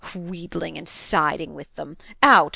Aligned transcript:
Wheedling 0.15 0.79
and 0.79 0.89
siding 0.89 1.53
with 1.53 1.75
them! 1.75 1.95
Out! 2.23 2.49